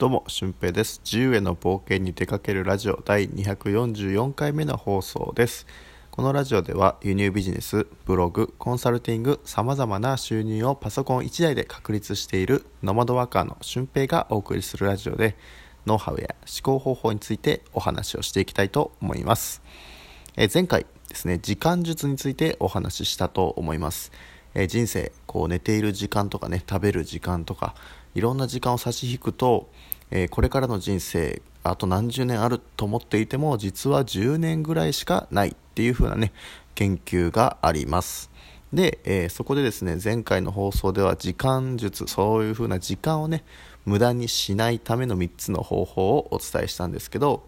[0.00, 1.02] どうも、俊平です。
[1.04, 5.66] 自由への冒険に出かけるラジオ第244回目の放送です。
[6.10, 15.36] このラジオでは輸入ビジネス、ブログ、コンサルティング、様々な収入をパソコン1台で確立しているノマドワーカーの俊平がお送りするラジオで、
[15.84, 19.60] ノウハウや思考方法についてお話をしていきたいと思います。
[20.34, 24.12] え前回ですね、時間術についてお話ししたと思います。
[24.54, 27.74] え人生、こう寝ている時間とかね、食べる時間とか、
[28.14, 29.68] いろんな時間を差し引くと、
[30.10, 36.32] えーこれからの人生、あと何十年あると思っていても、実は10年ぐらいしかないっていう風なね、
[36.74, 38.30] 研究があります。
[38.72, 43.44] で、えーそこでですね、前回の放送では時間術、そういう風な時間をね、
[43.84, 47.44] 無駄にしないための3つの方法をお伝えしたんですけど、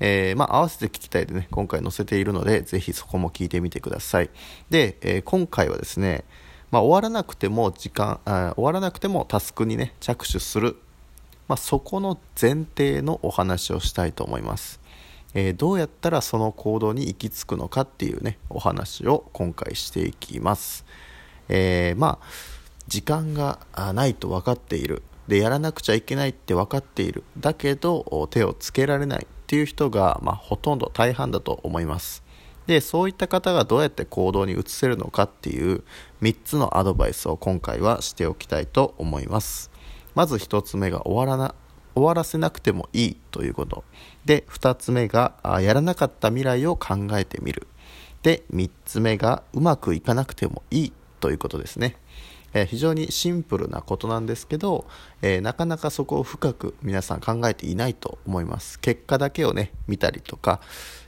[0.00, 4.30] えーまあ、合わせて聞きたいでね、今回載せているので、ぜひそこも聞いてみてください。
[4.70, 6.24] で、えー今回はですね、
[6.70, 10.76] まあ、終わらなくても時間あ、終わらなくてもタスクにね、着手する。
[11.50, 14.78] まあ、そこの前提のお話をしたいと思います。
[15.34, 20.84] えーどうやったらその行動に行き着くのかっていうね、お話を今回していきます。
[21.48, 22.26] えーまあ、
[22.86, 23.58] 時間が
[23.92, 25.02] ないと分かっている。
[25.26, 27.24] で、やらなくちゃいけないって分かっている。
[27.36, 32.22] だけど、手をつけられないっていう人が、まあ、ほとんど大半だと思います。
[32.68, 35.82] で、そういった方がどうやって行動に移せるのかっていう
[36.22, 39.69] 3つのアドバイスを今回はしておきたいと思います。
[40.14, 41.54] まず1つ目が終わらな、
[41.94, 43.84] 終わらせなくてもいいということ。
[44.24, 47.66] で、2つ目がやらなかった未来を考えてみる。
[48.22, 51.96] で、3つ目がうまくいかなくてもいいということですね。
[52.52, 54.86] えー非常にシンプルなことなんですけど、
[55.22, 58.78] えーなかなかそこを深く皆さん考えていないと思います。
[58.80, 60.60] 結果だけをね、見たりとか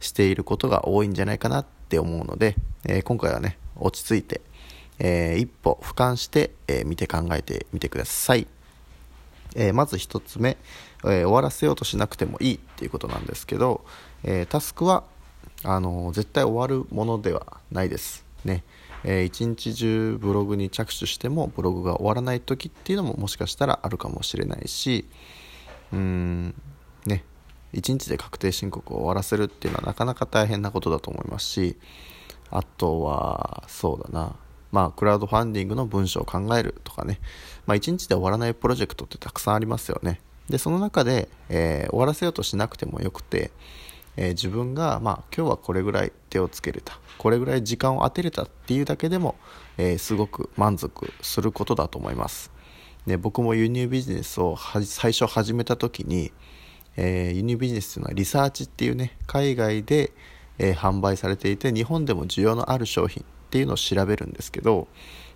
[0.00, 4.40] していることが多いんじゃないかなって思うので、えー今回はね、落ち着いて、
[4.98, 8.46] え一歩俯瞰して、え見て考えてみてください。
[9.58, 10.56] えーまず1つ目、
[11.04, 13.84] えー終わらせようとしなくてもいいっていうことなんですけど、
[14.22, 15.02] えータスクは
[15.64, 18.62] あの絶対終わるものではないですね、
[19.02, 25.04] えー一日中ブログに着手してもブログが終わらない時っていうのももしかしたらあるかもしれないし
[25.92, 26.54] うーん
[27.04, 27.24] ね。
[27.72, 31.76] 一日で確定申告を終わらせるっていうのはなかなか大変なことだと思いますし
[32.50, 34.36] あとはそうだな。
[34.72, 37.20] まあクラウドファンディングの文章を考えるとかね。
[37.66, 40.20] まあ一日で終わらないプロジェクトってたくさんありますよね。
[40.48, 43.50] でその中で、えー終わらせようとしなくてもよくて、
[44.16, 46.98] えー自分が、まあ、今日はこれぐらい手をつけれた。
[47.18, 49.36] これぐらい時間を当てれたっていうだけでも、
[49.76, 52.50] えーすごく満足することだと思います。
[53.06, 56.32] で僕も輸入ビジネスをは最初始めた時に、
[56.96, 60.12] えー輸入ビジネスというのはリサーチっていうね海外で、
[60.58, 64.88] えー販売されていて日本でも需要のある商品っていうのを調べるんですけど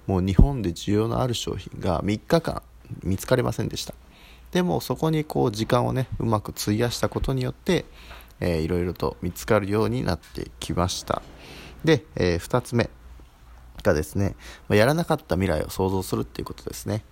[0.07, 2.63] もう日本で需要のある商品が3日間
[3.03, 3.95] 見つかりませんでした。
[4.51, 7.87] でもそこにこう時間をねうまく費やしたことによって、
[8.41, 11.23] えーいろいろと見つかるようになってきました。
[11.85, 12.91] で、え2つ目
[13.83, 14.37] がですね
[14.69, 17.05] やらなかった未来を想像するっていうことですね。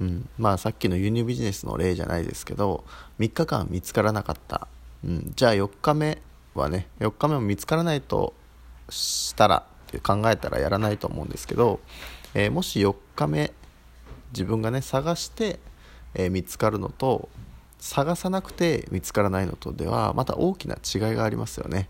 [0.00, 2.84] うん、まあさっきの輸入ビジネスの例じゃないですけど
[3.20, 4.66] 3日間見つからなかった、
[5.04, 6.20] うん、じゃあ4日目
[6.54, 8.34] はね4日目も見つからないと
[8.88, 9.66] したら
[9.96, 11.80] って考えたらやらないと思うんですけど、
[12.34, 13.52] えーもし4日目
[14.32, 15.58] 自分がね探して、
[16.14, 17.28] えー見つかるのと
[17.78, 21.88] 探さなくて見つからないのとではまた大きな違いがありますよね、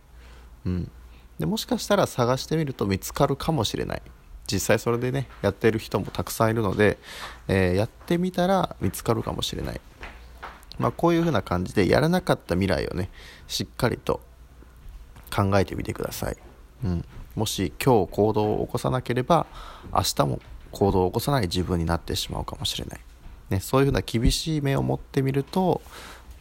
[0.64, 0.90] うん、
[1.38, 4.02] でもしかしたら探してみると見つかるかもしれない。
[4.50, 6.98] 実際それでねやってる人もたくさんいるので、
[7.46, 9.80] えーやってみたら見つかるかもしれない、
[10.78, 13.10] まあ、こういう風な感じでやらなかった未来をね
[13.46, 14.20] しっかりと
[15.34, 16.36] 考えてみてください、
[16.84, 17.04] うん、
[17.34, 19.46] もし今日行動を起こさなければ
[19.92, 23.00] 明日も行動を起こさない自分になってしまうかもしれない、
[23.50, 25.82] ね、そういうふうな厳しい目を持ってみると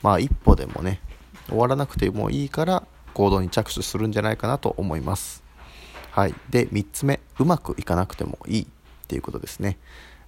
[0.02, 1.00] まあ一歩でもね
[1.48, 5.44] 終わらなくてもいいから行動に着手するんじゃないかなと思います。
[6.12, 6.36] はい。
[6.50, 8.62] で3つ目うまくいかなくてもいい。
[8.64, 8.66] っ
[9.12, 9.78] ていうことですね。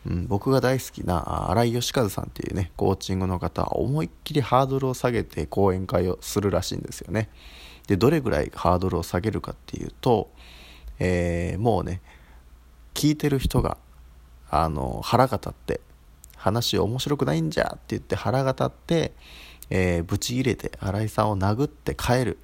[0.05, 7.29] うん、僕が大好きなあ新井義和さんっていうねコーチングの方思いっきりハードルを下げて講演会をするらしいんですよね。
[7.87, 10.29] でどれぐらいハードルを下げるかっていうと、
[10.99, 12.01] えーもうね
[12.93, 13.77] 聞いてる人が
[14.49, 15.81] あの腹が立って
[16.37, 19.13] 話面白くないんじゃって言って腹が立って、
[19.69, 22.37] えー、ブチ切れて新井さんを殴って帰る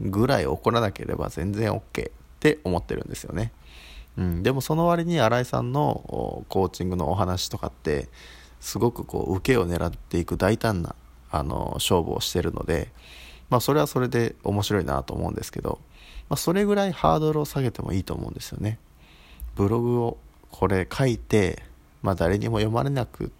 [0.00, 3.52] ぐらい怒らなければ全然 OK って思ってるんですよね。
[4.16, 8.08] うん、でもその割に新井さんのコーチングのお話とかって
[8.60, 10.96] すごくこう受けを狙っていく大胆な
[11.30, 12.90] あの勝負をしてるので、
[13.50, 15.80] まあ、それはそれで面白いなと思うんですけど、
[16.28, 18.78] まあ、それぐらいハードルを下げてもいいと思うんですよね。
[19.56, 20.18] ブログを
[20.50, 21.62] これ書いて、
[22.02, 23.32] まあ、誰にも読まれなく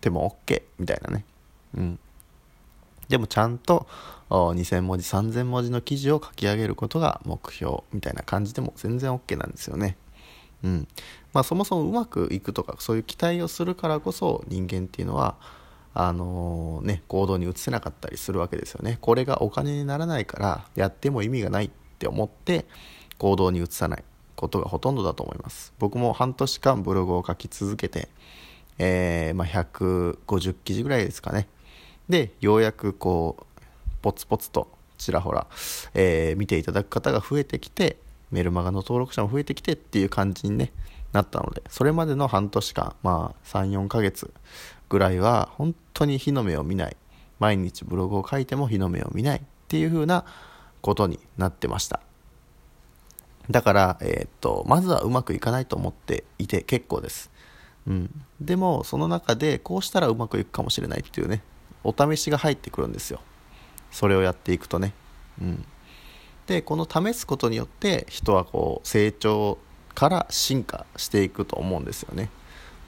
[0.00, 1.24] ても OK みたいなね。
[1.76, 1.98] うん。
[3.08, 3.86] でもちゃんと
[4.30, 9.96] 2000文字3000文字の記事を書き上げることが目標みたいな感じでも全然 OK なんですよね。
[10.62, 10.88] うん。
[11.32, 15.34] まあそもそもうまくいくとかそういう期待をするからこそ人間っていうのは
[15.94, 18.98] あのー、ね行動に移せなかったりするわけですよね。
[19.00, 22.66] これがお金にならないからやっても意味がないって思って
[23.18, 24.04] 行動に移さない
[24.36, 25.72] ことがほとんどだと思います。
[25.78, 28.08] 僕も半年間ブログを書き続けて、
[28.78, 31.48] えー、まあ、150記事ぐらいですかね。
[32.08, 33.60] でようやくこう
[34.02, 34.68] ポツポツと
[34.98, 35.46] ちらほら、
[35.94, 37.96] えー、見ていただく方が増えてきて
[38.30, 40.72] メルマガの登録者も増えてきてっていう感じに、ね、
[41.12, 44.32] なったのでそれまでの半年間まあ34ヶ月
[44.88, 46.96] ぐらいは本当に日の目を見ない。
[47.42, 50.24] 毎日ブログを書いても日の目を見ないっていう風な
[50.80, 52.00] ことになってました。
[53.50, 57.32] だから、えー、っとまずはうまくいかないと思っていて結構です、
[57.88, 61.42] うん、でもその中でこうしたらうまくいくかもしれないっていうね
[61.82, 63.20] お試しが入ってくるんですよ。
[63.90, 64.94] それをやっていくとね、
[65.40, 65.64] うん、
[66.46, 69.58] でこの試すことによって人はこう成長
[69.94, 72.30] から進化していくと思うんですよね、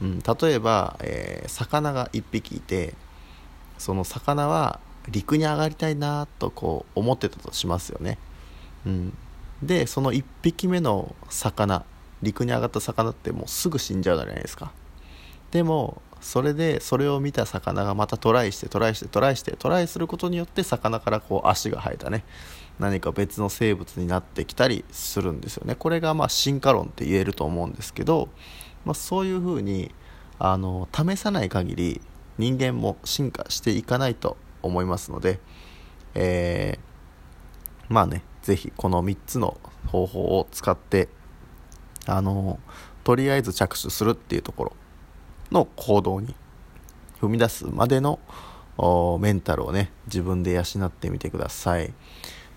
[0.02, 2.94] うん、例えば、えー、魚が1匹いて
[3.78, 8.18] その魚は陸に上がりたいなとこう思ってたとしますよね、
[8.86, 9.16] うん、
[9.62, 11.84] でその1匹目の魚
[12.22, 14.72] 陸に上がった魚ってもうすぐ死んじゃうじゃないですか。
[15.50, 22.24] でもそれでそれを見た魚がまたトライしてトライしてトライしてトライすることによって魚からこう足が生えたね。
[22.78, 25.74] 何か別の生物になってきたりするんですよね。
[25.74, 28.28] これがまあ進化論って言えると思うんですけど、
[28.84, 29.94] まあ、そういうふうに
[30.38, 32.00] あの試さない限り
[32.38, 35.38] 人間も進化していかないと思いますので、
[36.14, 39.56] えー、まあね是非この3つの
[39.86, 41.08] 方法を使って
[42.06, 42.58] あの
[43.04, 44.72] とりあえず着手するっていうところ
[45.52, 46.34] の行動に
[47.20, 48.18] 踏み出すまでの
[49.20, 51.94] メンタルをね自分で養ってみてください。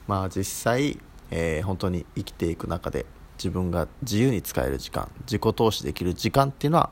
[0.07, 1.00] まあ実際、
[1.31, 3.06] えー、本当に生きていく中で
[3.38, 6.89] 自分が自由に使える時間自己投資できる時間っていうのは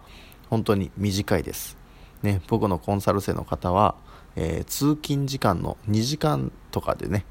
[0.50, 1.78] 本当に短いです。
[2.22, 3.96] ね僕のコンサル生の方は、
[4.36, 7.26] えー、通勤時間の2時間とかでね、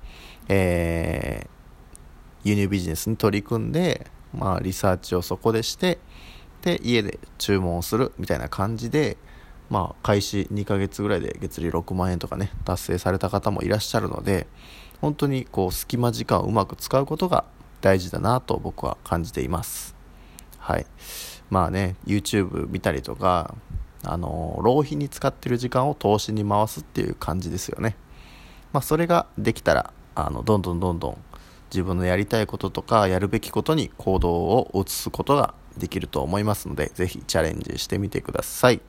[0.48, 5.98] えー、輸入ビジネスに取り組んで、まあ、リサーチをそこでして
[6.62, 9.19] で家で注文をするみたいな感じで、
[9.70, 14.46] まあ、開始2ヶ月ぐらいで月利6万円とかね達成された方もいらっしゃるので
[15.00, 17.44] 本当にこう隙間時間をうまく使うことが
[17.81, 19.94] 大事だなと僕は感じています。
[20.58, 20.87] はい。
[21.50, 23.55] まあね YouTube 見たりとか
[24.02, 27.96] あの浪費に使ってる時間を投資に回すっていう感じですよね。
[28.72, 31.19] まあそれができたらあのどんどんどんどん
[31.75, 38.81] 自分のやりたいこととかやるべきことに行動を移すことができると思いますので、ぜひチャレンジしてみてください。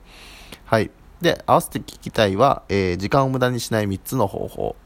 [0.64, 0.90] はい。
[1.20, 4.76] で、合わせて聞きたいは、えー、時間を無駄にしない3つの方法。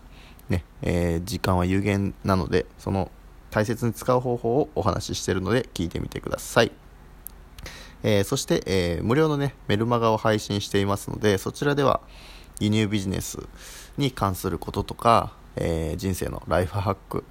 [0.48, 3.10] ね、えー、時間は有限なので、その
[3.50, 6.72] 大切に使う方法をお話ししているので聞いてみてください。
[8.02, 12.00] えー、そして、えー、無料のね、メルマガを配信していますので、そちらでは
[12.58, 13.38] 輸入ビジネス
[13.98, 17.24] に関することとか、えー、人生のライフハック、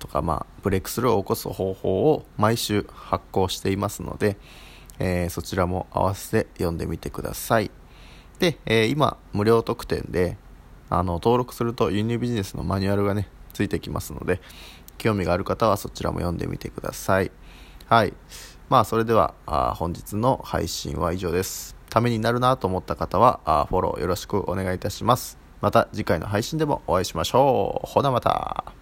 [0.00, 4.36] とか、まあ、ブレイクスルーを起こす方法を毎週発行していますので、
[5.00, 7.70] えー、そちらも合わせて読んでみてください。
[8.38, 10.36] で、えー、今、無料特典で、
[10.88, 14.40] あの、登録すると輸入ビジネスのマニュアルがね、ついてきますので、
[14.98, 17.32] 興味がある方はそちらも読んでみてください。
[17.88, 18.12] はい。
[18.68, 21.76] まあ、それでは、あ本日の配信は以上です。
[21.88, 25.38] ためになるなと思った方は、あフォローよろしくお願いいたします。
[25.60, 27.86] また次回の配信でもお会いしましょう。
[27.86, 28.79] ほなまた。